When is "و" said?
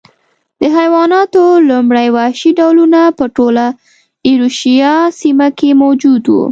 6.27-6.35